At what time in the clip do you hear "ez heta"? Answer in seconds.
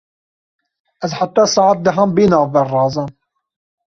1.07-1.45